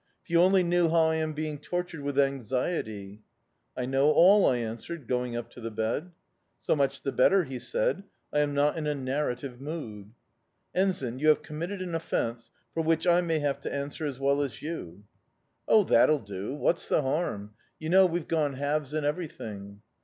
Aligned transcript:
If 0.23 0.31
you 0.31 0.41
only 0.41 0.63
knew 0.63 0.89
how 0.89 1.09
I 1.11 1.17
am 1.17 1.33
being 1.33 1.59
tortured 1.59 2.01
with 2.01 2.17
anxiety.' 2.17 3.21
"'I 3.77 3.85
know 3.85 4.09
all,' 4.11 4.47
I 4.47 4.57
answered, 4.57 5.05
going 5.07 5.35
up 5.35 5.51
to 5.51 5.61
the 5.61 5.69
bed. 5.69 6.09
"'So 6.63 6.75
much 6.75 7.03
the 7.03 7.11
better,' 7.11 7.43
he 7.43 7.59
said. 7.59 8.01
'I 8.33 8.39
am 8.39 8.53
not 8.55 8.77
in 8.79 8.87
a 8.87 8.95
narrative 8.95 9.61
mood.' 9.61 10.09
"'Ensign, 10.73 11.19
you 11.19 11.27
have 11.27 11.43
committed 11.43 11.83
an 11.83 11.93
offence 11.93 12.49
for 12.73 12.81
which 12.81 13.05
I 13.05 13.21
may 13.21 13.37
have 13.41 13.61
to 13.61 13.71
answer 13.71 14.07
as 14.07 14.19
well 14.19 14.41
as 14.41 14.59
you.' 14.63 15.03
"'Oh, 15.67 15.83
that'll 15.83 16.17
do. 16.17 16.55
What's 16.55 16.89
the 16.89 17.03
harm? 17.03 17.53
You 17.77 17.89
know, 17.89 18.07
we've 18.07 18.27
gone 18.27 18.53
halves 18.53 18.95
in 18.95 19.05
everything. 19.05 19.83